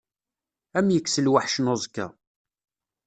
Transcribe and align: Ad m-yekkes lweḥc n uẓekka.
Ad 0.77 0.83
m-yekkes 0.85 1.17
lweḥc 1.25 1.55
n 1.59 1.71
uẓekka. 1.73 2.07